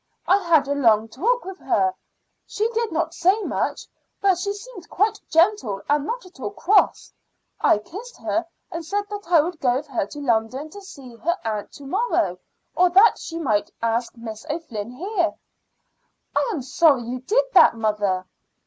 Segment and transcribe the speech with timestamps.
[0.25, 1.93] I had a long talk with her.
[2.47, 3.85] She did not say much,
[4.19, 7.13] but she seemed quite gentle and not at all cross.
[7.59, 11.17] I kissed her and said that I would go with her to London to see
[11.17, 12.39] her aunt to morrow,
[12.75, 15.35] or that she might ask Miss O'Flynn here."
[16.35, 18.25] "I am sorry you did that, mother."